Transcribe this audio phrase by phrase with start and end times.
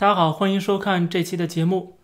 [0.00, 1.98] 大家好，欢迎收看这期的节目。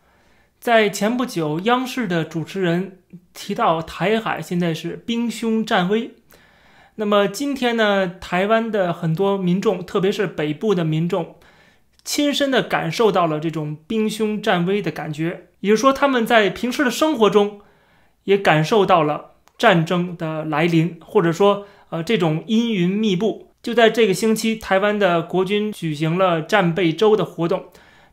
[0.58, 2.98] 在前不久，央视的主持人
[3.32, 6.10] 提到台海现在是兵凶战危。
[6.96, 11.36] 那么今天呢，台湾的很多民众，特别是北部的民众，
[12.02, 15.50] 亲身的感受到了这种兵凶战危的感觉。
[15.61, 17.61] 也就是说，他们在平时的生活中
[18.24, 23.50] 也感受到了战争的来临，或者说，呃，这种阴云密布。
[23.62, 27.66] 就在这个星期，台湾的国军举行了战备周的活动。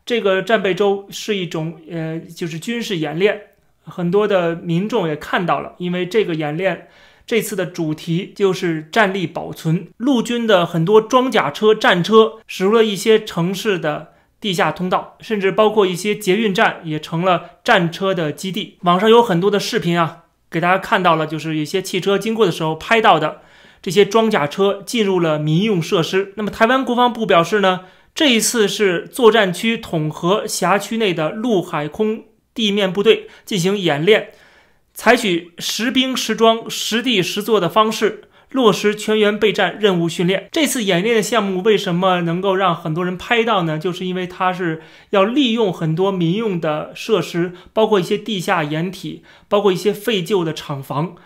[0.04, 3.40] 这个战备周是一种，呃，就是军事演练。
[3.84, 6.88] 很多的民众也看到了，因为这个演练
[7.26, 9.88] 这次的主题就是战力保存。
[9.96, 18.78] 陆军的很多装甲车、战车驶入了一些城市的地下通道，甚至包括一些捷运站也成了战车的基地。
[18.82, 23.40] 网上有很多的视频啊，给大家看到了，就是一些汽车经过的时候拍到的。
[23.80, 26.32] 这些装甲车进入了民用设施。
[26.36, 27.80] 那么，台湾国防部表示呢，
[28.14, 34.32] 这一次是作战区统合辖区内的陆海空地面部队进行演练，
[34.92, 40.50] 采取实兵实装、实地实做的方式，落实全员备战任务训练。
[40.52, 43.78] 这次演练的项目为什么能够让很多人拍到呢？
[43.78, 51.16] 就是因为它是要利用很多民用的设施，包括一些地下掩体，包括一些废旧的厂房。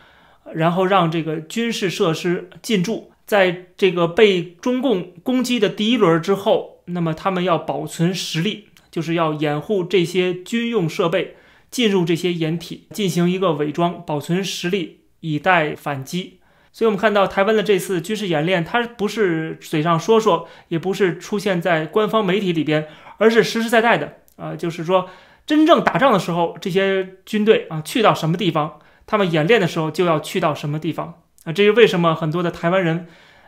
[0.55, 11.37] 然后让这个军事设施进驻，在这个被中共攻击的第一轮之后，那么他们要保存实力，就是要掩护这些军用设备
[11.71, 16.41] 进入这些掩体，进行一个伪装，保存实力，以待反击。
[16.73, 22.87] 所以，我们看到台湾的这次军事演练，它不是嘴上说说，也不是出现在官方媒体里边，
[23.19, 25.09] 而是实实在在的啊，就是说
[25.47, 28.79] 真正打仗的时候，这些军队啊去到什么地方。
[29.07, 31.53] 他们演练的时候就要去到什么地方啊？
[31.53, 33.07] 这是为什么很多的台湾人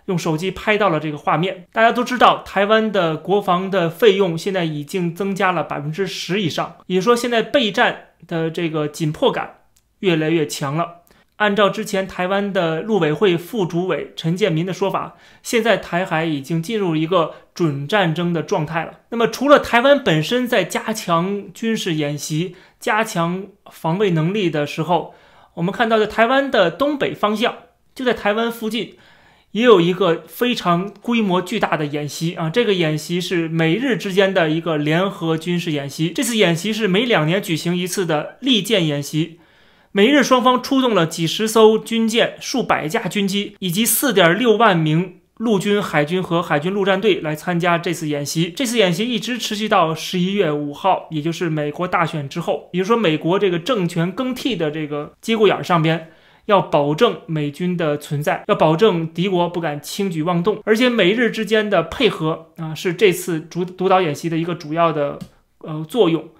[0.08, 1.66] 用手机拍到了这个画面。
[1.72, 9.60] 大家都知道，台湾的国防的费用现在已经增加了百分之十以上，也说，现在备战的这个紧迫感
[10.00, 10.96] 越来越强了。
[11.36, 18.94] 按照之前台湾的陆委会副主委陈建民的说法，现在台海已经进入一个准战争的状态了。
[19.10, 25.14] 那么，除了台湾本身在加强军事演习、加强防卫能力的时候，
[25.54, 27.54] 我们看到，在台湾的东北方向，
[27.94, 28.96] 就在台湾附近，
[29.52, 32.50] 也有一个非常规模巨大的演习啊。
[32.50, 36.10] 这个演习是美日之间的一个联合军事演习。
[36.14, 39.38] 这次演习是每两年举行一次的利剑演习，
[39.92, 45.14] 美日双方出动了几十艘军舰、数百架军机以及四点六万名。
[45.38, 48.50] 陆军、海军和海军陆战队来参加这次演习。
[48.50, 52.68] 这次演习一直持续到十一月五号，也就是美国大选之后。
[52.72, 56.10] 也就说，美国这个政权更替的这个节骨眼上边，
[56.48, 60.60] 要保证美军的存在，要保证敌国不敢轻举妄动。
[60.64, 65.18] 而且，美日之间的配合啊，是这次主主导演习的一个主要的
[65.58, 66.30] 呃作用，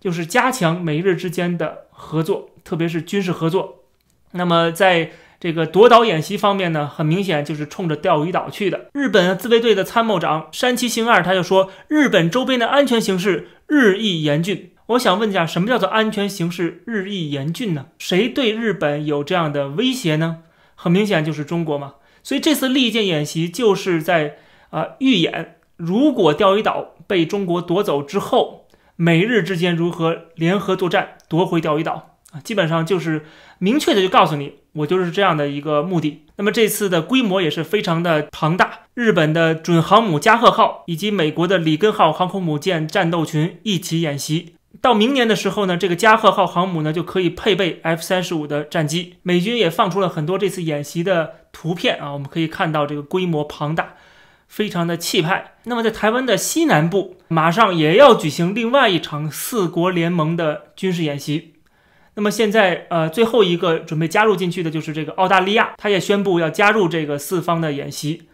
[0.00, 3.84] 就是加强美日之间的合作，特别是军事合作。
[4.32, 8.86] 那么，在这个夺岛演习方面呢，很明显就是冲着钓鱼岛去的。
[8.94, 14.70] 日本自卫队的参谋长山崎幸二他就说，日本周边的安全形势日益严峻。
[14.88, 17.88] 我想问一下，什么叫做安全形势日益严峻呢？
[17.98, 20.38] 谁对日本有这样的威胁呢？
[20.74, 21.96] 很明显就是中国嘛。
[22.22, 24.36] 所以这次利剑演习就是在
[24.70, 28.66] 啊预演，如果钓鱼岛被中国夺走之后，
[28.96, 32.40] 美日之间如何联合作战夺回钓鱼岛啊？
[32.42, 33.26] 基本上就是
[33.58, 34.54] 明确的就告诉你。
[34.72, 36.24] 我就是这样的一个目的。
[36.36, 44.54] 那么这次的规模也是非常的庞大，日本的准航母加贺号以及美国的里根号航空母舰战斗群一起演习。
[44.80, 49.16] 到明年的时候呢，这个加贺号航母呢就可以配备 F 三十五的战机。
[49.22, 53.94] 美军也放出了很多这次演习的图片啊，我们可以看到这个规模庞大，
[54.46, 55.54] 非常的气派。
[55.64, 61.54] 那么在台湾的西南部，马上也要举行另外一场四国联盟的军事演习。
[62.14, 68.28] 那么现在，呃，最后一个准备加入进去的就是这个澳大利亚，他也宣布要加入这个四方的演习。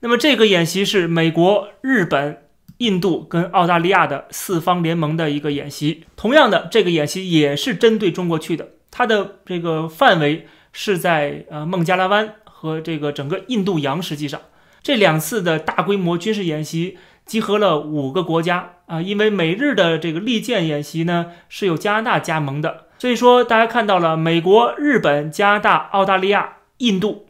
[0.00, 2.43] 那么这个演习是美国、日本、
[2.78, 6.04] 印度跟澳大利亚的四方联盟的一个演习。
[6.16, 14.02] 同样的，这个演习也是针对中国去的，它的这个范围是在呃孟加拉湾和这个整个印度洋。
[14.02, 14.40] 实际上，
[14.82, 22.86] 这两次的大规模军事演习集合了五个国家啊，因为美日的这个利剑演习呢是有加拿大加盟的。
[22.98, 27.26] 所以说，大家看到了美国、日本、加拿大、澳大利亚、印度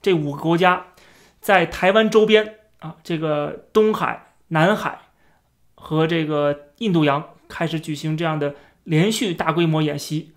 [0.00, 0.86] 这五个国家
[1.40, 5.00] 在台湾周边啊，这个东海、南海
[5.74, 8.54] 和这个印度洋开始举行这样的
[8.84, 10.32] 连续大规模演习，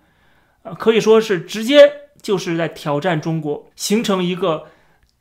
[0.62, 4.66] 啊，可以说是直接就是在挑战中国，形成一个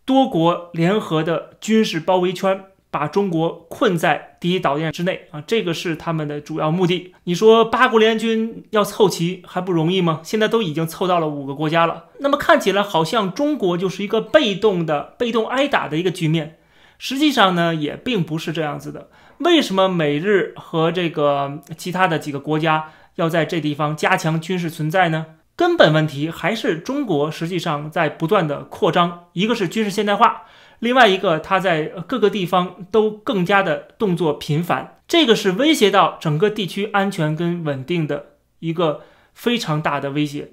[0.06, 4.38] 多国联合的军事包围圈，把中国困在。
[4.40, 7.16] 第一岛链之内啊，这个是他们的主要目的。
[7.24, 10.22] 你说八国联军要凑齐还不容易吗？
[10.24, 12.06] 现在都已经凑到了五个国家了。
[12.20, 16.60] 那么看起来好像中国就是一个被动的、被动挨打的一个局面。
[16.98, 19.10] 实际上呢，也并不是这样子的。
[19.40, 25.26] 为什么美日和这个其他的几个国家要在这地方加强军事存在呢？
[25.58, 30.44] 根本问题还是中国实际上在不断的扩张，一个是军事现代化。
[30.80, 38.26] 另外一个，它在各个地方都更加的动作频繁，这个是威胁到整个地区安全跟稳定的
[38.60, 39.02] 一个
[39.34, 40.52] 非常大的威胁。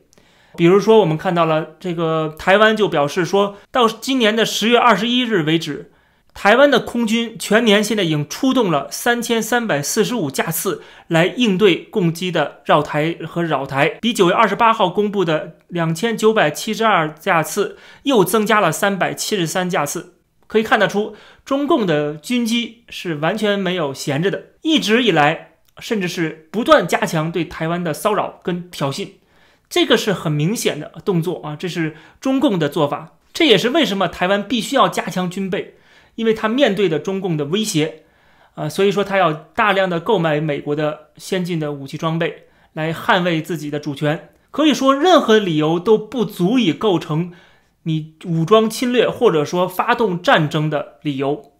[0.56, 5.91] 比如说，我们看到了这个台湾就表示说，到今年的十月二十一日为止，
[6.34, 20.14] 台湾的空军全年现在已经出动了三千三百四十五架次来应对攻击的绕台和扰台，比九月二十八号公布的两千九百七十二架次又增加了三百七十三架次。
[20.46, 29.08] 可以看得出，中共的军机是完全没有闲着的，一直以来，甚至是不断加强对台湾的骚扰跟挑衅，
[29.70, 33.14] 这个是很明显的动作啊，这是中共的做法。
[33.32, 35.76] 这也是为什么台湾必须要加强军备，
[36.14, 38.04] 因为他面对的中共的威胁，
[38.54, 44.30] 啊，所以说他要大量的购买美国的先进的武器装备来捍卫自己的主权。
[44.50, 47.32] 可以说，任何理由都不足以构成。
[47.84, 51.50] 你武装侵略或者说发动战争的理由，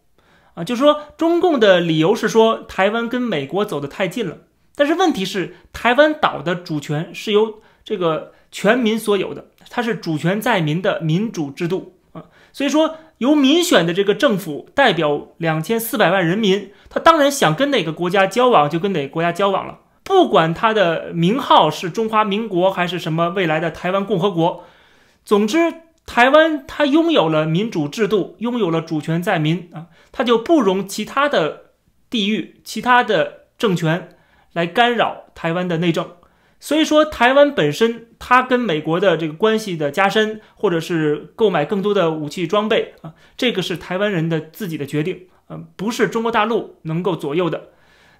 [0.54, 4.38] 啊，就是说中共的理由是说台湾跟美国走得太近了，
[4.76, 24.64] 但是问题是台湾岛的主权是由这个全民所有的，它是主权在民的民主制度啊，所以说由民选的这个政府代表两千四百万人民，他当然想跟哪个国家交往就跟哪个国家交往了，不管他的名号是中华民国还是什么未来的台湾共和国，
[25.24, 25.58] 总之。
[26.04, 31.66] 台湾它拥有了民主制度，拥有了主权在民啊，它就不容其他的
[32.10, 34.08] 地域、其他的政权
[34.52, 36.10] 来干扰台湾的内政。
[36.62, 47.70] 所以说，台湾本身它跟美国的这个关系的加深，或者是购买更多的武器装备啊，这个是台湾人的自己的决定，嗯，不是中国大陆能够左右的。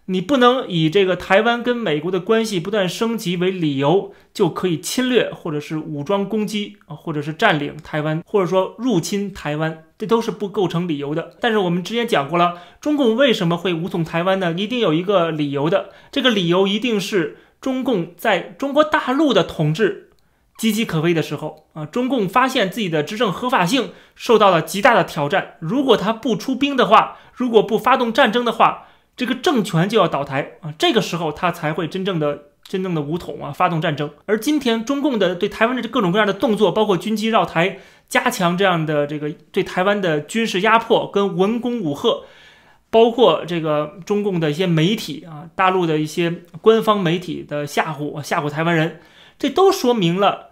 [0.06, 11.36] 你不能以这个台湾跟美国的关系不断升级为理由，就可以侵略或者是武装攻击啊，或者是占领台湾，或者说入侵台湾，这都是不构成理由的。
[11.40, 14.52] 但是我们之前讲过了，中共为什么会武统台湾呢？
[14.58, 20.11] 一定有一个理由的，这个理由一定是中共在中国大陆的统治
[20.59, 25.55] 岌岌可危的时候啊，中共发现自己的执政合法性受到了极大的挑战。
[25.61, 34.11] 如果他不出兵的话，如果不发动战争的话，这个政权就要倒台啊，这个时候他才会真正的、真正的武统啊，发动战争。
[34.26, 37.79] 而今天中共的对台湾的各种各样的动作，包括军机绕台、
[38.09, 42.25] 加强这样的这个对台湾的军事压迫跟文攻武吓，
[42.92, 49.00] 包括这个中共的一些媒体啊，大陆的一些官方媒体的吓唬、吓唬台湾人，
[49.38, 50.50] 这都说明了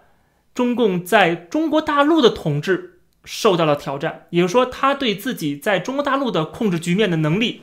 [0.53, 7.61] 中共在中国大陆的统治受到了挑战，也就是说，他对自己在中国大陆的控制局面的能力。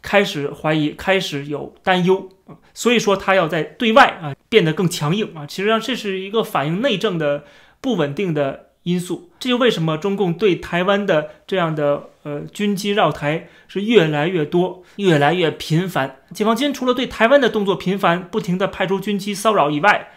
[0.00, 2.28] 开始怀疑，开始有担忧，
[2.72, 5.44] 所以说他要在对外啊变得更强硬啊。
[5.44, 7.42] 其实上这是一个反映内政的
[7.80, 9.28] 不稳定的因素。
[9.40, 16.16] 这就为什么中共对台湾的这样的呃军机绕台是越来越多、越来越频繁。
[16.34, 20.08] 解放军除了对台湾的动作频繁，不停的派出军机骚扰以外，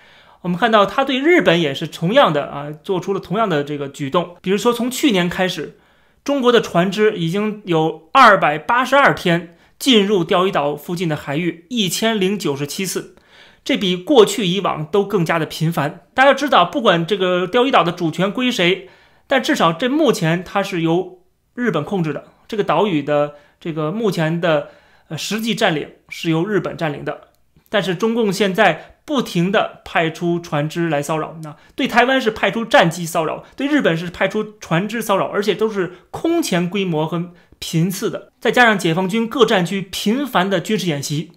[0.41, 4.37] 我们看到他对日本也是同样的啊，做出了同样的这个举动。
[4.41, 5.77] 比如说从去年开始，
[6.23, 9.55] 中国的船只已经有二百八十二天。
[9.81, 13.15] 进入钓鱼岛附近的海域一千零九十七次，
[13.63, 16.01] 这比过去以往都更加的频繁。
[16.13, 18.89] 大家知道，不管这个钓鱼岛的主权归谁，
[19.25, 21.23] 但至少这目前它是由
[21.55, 22.25] 日本控制的。
[22.47, 24.71] 这个岛屿的这个目前的
[25.07, 27.29] 呃实际占领是由日本占领的。
[27.69, 37.31] 但是中共现在不停的派出船只来骚扰，那对台湾是派出战机骚扰，对日本是派出船只骚扰，而且都是空前规模和。
[37.63, 41.33] 频次的，再加上解放军各战区频繁的军事演习，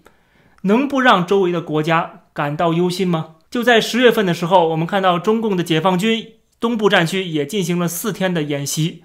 [0.63, 3.35] 能不让周围的国家感到忧心吗？
[3.51, 9.03] 就在十月份的时候，我们看到中共的解放军东部战区也进行了四天的演习。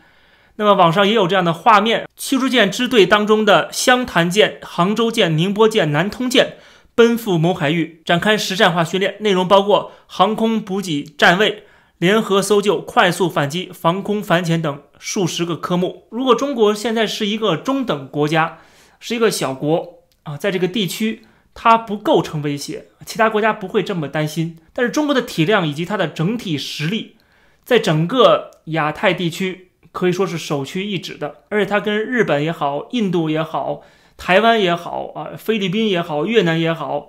[0.60, 6.58] 那么网上也有这样的画面：驱逐舰支队当中的湘潭舰、杭州舰、宁波舰、南通舰
[6.94, 11.64] 奔赴某海域展开实战化训练，内容包括航空补给站位。
[11.96, 16.04] 联合搜救、快速反击、防空反潜等数十个科目。
[16.10, 18.58] 如果中国现在是一个中等国家，
[18.98, 21.22] 是一个小国啊，在这个地区
[21.54, 24.58] 它不构成威胁，其他国家不会这么担心。
[24.74, 27.16] 但是中国的体量以及它的整体实力，
[27.64, 33.82] 在整个亚太地区可以说是首屈一指的，而且它跟日本也好、印度也好。
[34.16, 37.08] 台湾也好啊，菲律宾也好，越南也好，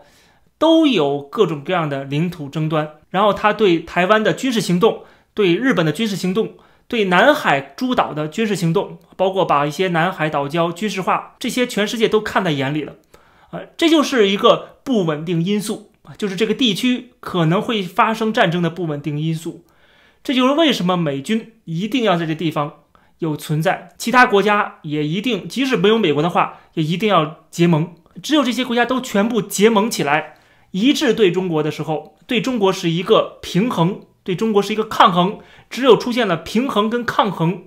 [0.57, 2.93] 都有各种各样的领土争端。
[3.09, 6.53] 然后它对台湾的军事行动，对日本的军事行动，
[6.87, 12.95] 对南海诸岛的军事行动，包括把一些南海岛礁军事化，这些全世界都看在眼里了。
[13.49, 19.65] 啊，这就是一个不稳定因素，就是这个地区可能会发生战争的不稳定因素。
[20.23, 22.73] 这就是为什么美军一定要在这地方
[23.19, 27.93] 有存在，其他国家也一定，即使没有美国的话，也一定要结盟。
[28.21, 30.35] 只有这些国家都全部结盟起来，
[30.71, 35.39] 一致对中国的时候，对中国是一个平衡，对中国是一个抗衡。
[35.69, 37.63] 只有出现了平衡跟抗衡，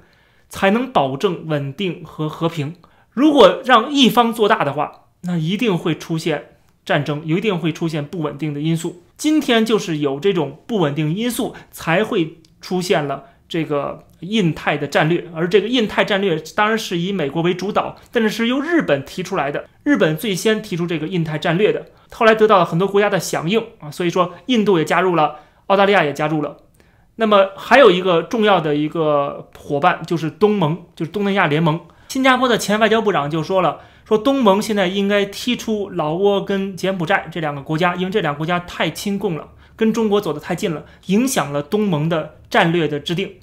[0.49, 2.75] 才能保证稳定和和平。
[3.11, 9.03] 如果让一方做大的话，那一定会出现战争，一定会出现不稳定的因素。
[9.17, 15.29] 今天就是有这种不稳定因素，才会出现了这个印太的战略。
[15.35, 19.67] 而这个印太战略当然是以美国为主导，但是是由日本提出来的。
[19.83, 26.57] 日本最先提出这个印太战略的，后来得到了很多国家的响应啊，所以说印度也加入了，澳大利亚也加入了。
[27.17, 31.79] 那么还有一个重要的一个伙伴就是东盟，就是东南亚联盟。
[32.09, 33.81] 新加坡的前外交部长就说了。
[34.05, 43.35] 说东盟现在应该踢出老挝跟柬埔寨这两个国家，因为这两个国家太亲共了，跟中国走得太近了，影响了东盟的战略的制定。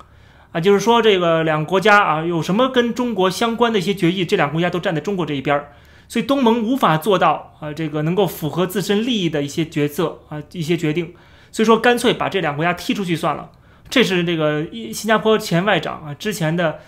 [0.52, 5.74] 啊，就是说这个两个国家啊，有什么跟中国相关的一些决议，这两个国家都站在中国这一边儿，
[6.08, 11.14] 所以东盟无法做到啊，这个能够符合自身利益的一些决策啊，一些决定。
[11.52, 13.50] 所以说干脆把这两个国家踢出去算了。
[13.90, 16.80] 这是这个新加坡前外长啊之前的。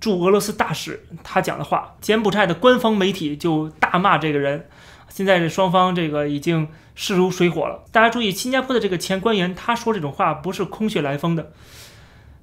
[0.00, 4.66] 驻俄罗斯大使他讲的话，柬埔寨的官方媒体就大骂这个人。
[5.10, 7.84] 现在这双方这个已经势如水火了。
[7.92, 11.52] 大家注意，新加坡的这个前官员他说这种话不是空穴来风的。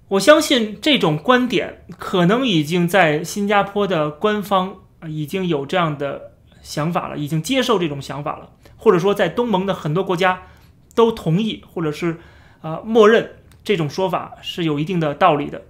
[0.09, 4.75] 我相信这种观点可能已经在新加坡的官方
[5.07, 10.43] 已经有这样的想法了，已经接受这种想法了，或者说在东盟的很多国家
[10.93, 12.19] 都同意或者是
[12.61, 13.31] 啊默认
[13.63, 15.63] 这种说法是有一定的道理的。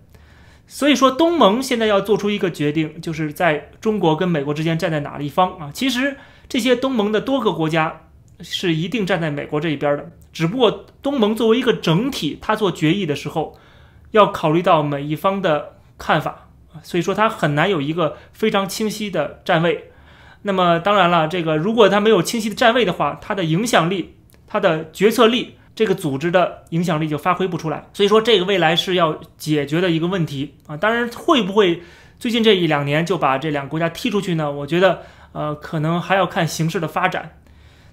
[0.69, 5.71] 所以说，东盟现在要做出一个决定，就是在中国跟美国之间站在哪一方啊？
[5.73, 6.17] 其实
[6.49, 8.01] 这些东盟的多个国家
[8.41, 13.57] 是一定站在美国这一边的，只不过东盟作为一个整体，它做决议的时候
[14.11, 16.47] 要考虑到每一方的看法
[16.83, 19.91] 所以说它很难有一个非常清晰的站位。
[20.41, 24.15] 那么当然了，这个如果它没有清晰的站位的话，它的影响力、
[24.47, 25.53] 它的决策力。
[25.77, 30.75] 这个组织的影响力就发挥不出来，所以说这个未来是要解决的一个问题啊。
[30.75, 31.83] 当然，会不会
[32.17, 34.51] 最近这一两年就把这两个国家踢出去呢？
[34.51, 35.03] 我觉得，
[35.37, 37.37] 呃，可能还要看形势的发展。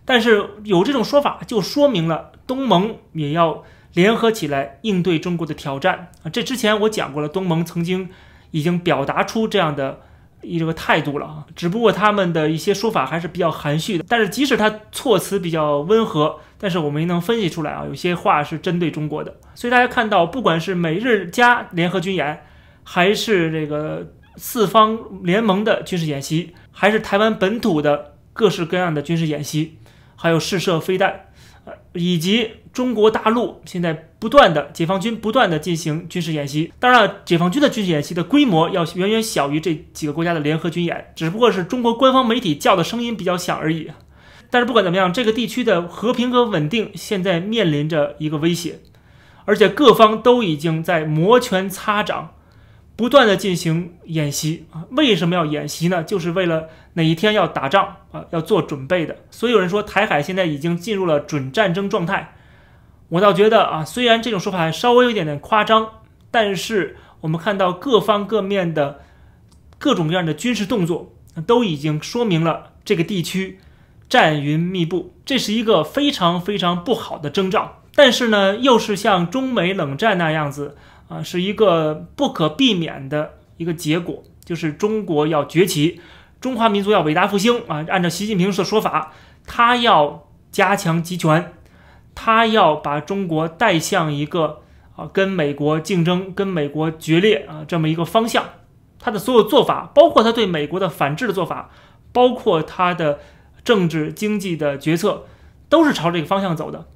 [0.04, 6.30] 但是有这种说法，就说明了东盟也要联合起来应对中国的挑战啊。
[6.30, 8.08] 这之前我讲过了，东盟曾经
[8.50, 10.00] 已经表达出这样的。
[10.46, 14.04] 一个态度了啊，只不过他们的一些说法还是比较含蓄的。
[14.06, 19.34] 但是即使他措辞比较温和，但是我们能分析出来啊，有些话是针对中国的。
[19.54, 22.44] 所以大家看到，不管是美日加联合军演，
[22.82, 29.78] 还是这个四方联盟的军事演习，还是台湾本土的各式各样的军事演习，
[30.16, 31.28] 还有试射飞弹。
[31.66, 43.90] 呃，以及中国大陆现在不断的解放军不断的进行军事演习，当然了，解放军的军事演习的规模要远远小于这几个国家的联合军演，只不过是中国官方媒体叫的声音比较响而已。
[44.50, 48.81] 但是不管怎么样，这个地区的和平和稳定现在面临着一个威胁，
[49.47, 52.35] 而且各方都已经在摩拳擦掌。
[52.96, 56.04] 不断的进行演习啊，为什么要演习呢？
[56.04, 59.16] 就是为了哪一天要打仗啊，要做准备的。
[59.32, 62.36] 所以有人说台海现在已经进入了准战争状态，
[63.08, 65.88] 我倒觉得啊，虽然这种说法稍微有点点夸张，
[66.30, 69.00] 但是我们看到各方各面的
[69.78, 71.12] 各种各样的军事动作，
[71.46, 73.58] 都已经说明了这个地区
[74.08, 77.82] 战云密布，这是一个非常非常不好的征兆。
[77.96, 80.76] 但是呢，又是像中美冷战那样子。
[81.08, 86.00] 啊，是一个不可避免的一个结果，就是中国要崛起，
[86.40, 87.84] 中华民族要伟大复兴啊！
[87.88, 89.12] 按照习近平的说法，
[89.46, 91.52] 他要加强集权，
[92.14, 94.62] 他要把中国带向一个
[94.96, 98.44] 啊跟美国竞争、跟美国决裂啊这么一个方向。
[98.99, 101.70] 他的所有做法，包括他对美国的反制的做法，
[102.12, 103.20] 包括他的
[103.62, 105.25] 政治经济的决策，
[105.68, 106.87] 都是朝这个方向走的。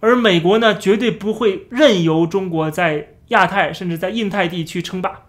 [0.00, 3.14] 而美国呢，绝对不会任由中国在。
[3.28, 5.22] 亚太甚至在印太地区称霸，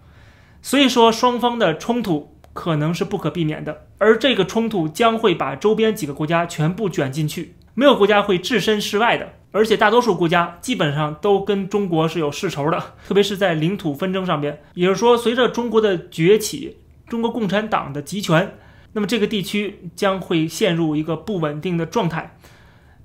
[0.62, 14.60] 所以说双方的冲突可能是不可避免的，而这个冲突将会把周边几个国家全部卷进去，没有国家会置身事外的，而且大多数国家基本上都跟中国是有世仇的， 特别是在领土纷争上边。
[14.74, 18.54] 也就是说，随着中国的崛起，中国共产党的集权，
[18.92, 22.36] 那么这个地区将会陷入一个不稳定的状态。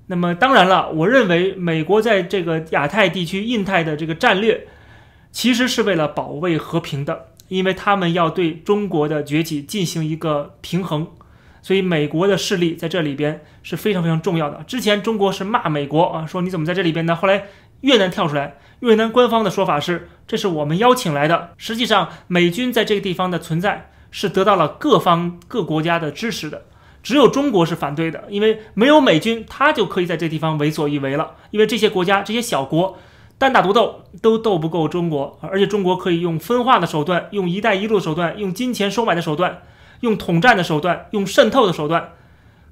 [0.08, 4.66] 那么当然了，我认为美国在这个亚太地区、印太的这个战略，
[5.36, 11.08] 其实是为了保卫和平的，因为他们要对中国的崛起进行一个平衡。
[11.60, 14.64] 所以美国的势力在这里边是非常非常重要的。
[14.66, 17.14] 之前中国是骂美国啊，说你怎么在这里边呢？
[17.14, 17.48] 后来
[17.82, 21.50] 越南跳出来，越南官方的说法是，这是我们邀请来的。
[21.58, 26.64] 实际上，美军在这个地方的存在是得到了各方各国家的支持的。
[27.02, 31.32] 只有中国是反对的，因为没有美军，他就可以在这地方为所欲为了。
[31.50, 32.98] 因为这些国家这些小国
[33.38, 39.62] 单打独斗都斗不够中国，而且中国可以用分化的手段，用“一带一路”的手段，用金钱收买的手段。
[40.00, 42.10] 用统战的手段，用渗透的手段，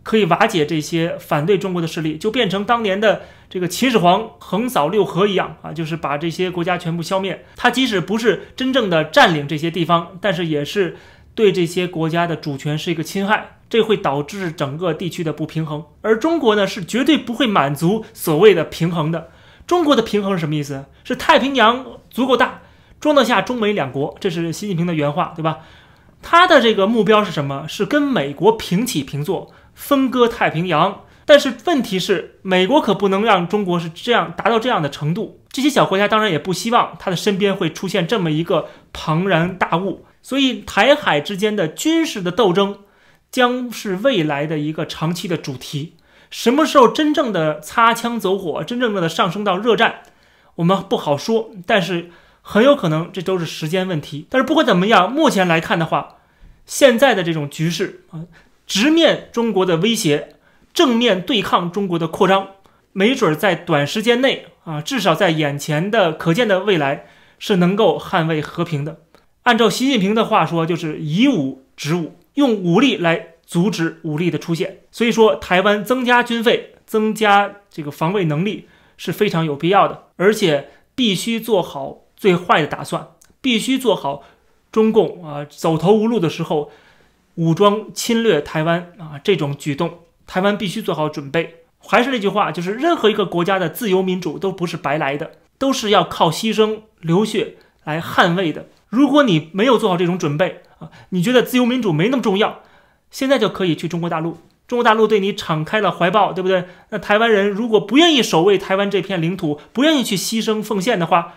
[0.03, 7.47] 可以瓦解这些反对中国的势力，就变成当年的这个秦始皇横扫六合一样啊，就是把这些国家全部消灭。
[7.57, 10.99] 他即使不是真正的占领这些地方，但是也是
[11.35, 15.83] 对这些国家的主权是一个侵害，这会导致整个地区的不平衡。
[16.03, 19.31] 而中国呢，是绝对不会满足所谓的平衡的。
[19.67, 20.85] 中国的平衡是什么意思？
[21.05, 22.61] 是太平洋足够大，
[23.01, 25.61] 装得下中美两国，这是习近平的原话，对吧？
[26.23, 27.67] 他的这个目标是什么？
[27.69, 31.03] 是跟美国平起平坐，分割太平洋。
[31.27, 35.41] 但是问题是，美国可不能让中国是这样达到这样的程度。
[35.51, 40.05] 这些小国家当然也不希望他的身边会出现这么一个庞然大物。
[40.23, 42.81] 所以，台海之间的军事的斗争
[43.31, 45.95] 将是未来的一个长期的主题。
[46.31, 50.03] 什么时候真正的擦枪走火，真正的上升到热战，
[50.57, 51.51] 我们不好说。
[51.67, 52.11] 但是。
[52.47, 56.17] 很有可能这都是时间问题，但是不管怎么样，目前来看的话，
[56.67, 58.25] 现在的这种局势啊，
[58.67, 60.35] 直面中国的威胁，
[60.75, 62.49] 正面对抗中国的扩张，
[62.93, 67.07] 没准在短时间内啊，至少在眼前的可见的未来
[67.39, 68.99] 是能够捍卫和平的。
[69.45, 74.81] 按照习近平的话说，就是以武止武，用武力来阻止武力的出现。
[74.91, 82.03] 所以说，台湾增加军费、增加这个防卫能力是非常有必要的，而且必须做好。
[82.17, 83.09] 最坏的打算，
[83.43, 84.23] 必须做好
[84.73, 86.71] 中共啊走投无路的时候，
[87.35, 91.65] 武装侵略台湾啊这种举动，台湾必须做好准备。
[91.79, 98.69] 还是那句话，就是任何一个国家的自由民主都不是白来的，都是要靠牺牲流血来捍卫的。
[98.89, 102.63] 如果你没有做好这种准备啊，你觉得自由民主没那么重要，
[103.15, 106.65] 现在就可以去中国大陆，中国大陆对你敞开了怀抱，对不对？
[106.91, 111.35] 那台湾人如果不愿意守卫台湾这片领土，不愿意去牺牲奉献的话，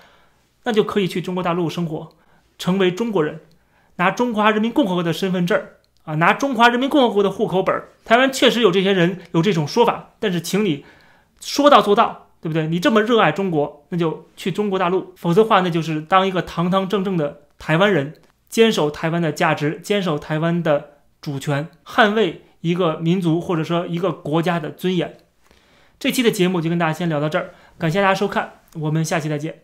[0.63, 2.09] 那就可以去中国大陆生活，
[2.57, 3.41] 成为中国人，
[3.97, 10.83] 拿中华人民共和国的身份证儿啊，拿中华人民共和国的户口本儿台湾确实有这些人有这种说法，但是请你
[11.39, 12.65] 说到做到，对不对？
[12.65, 18.15] 你这么热爱中国，那就去中国大陆，否则的话，那就是当一个堂堂正正的台湾人，
[18.49, 25.17] 坚守台湾的价值，坚守台湾的主权，捍卫一个民族或者说一个国家的尊严。
[25.99, 29.61] 这期的节目就跟大家先聊到这儿，感谢大家收看，我们下期再见。